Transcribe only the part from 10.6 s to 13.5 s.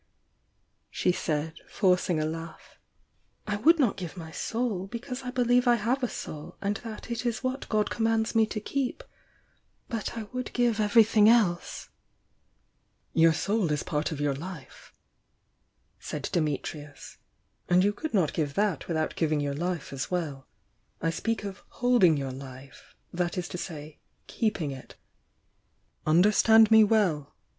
everything else!" "Your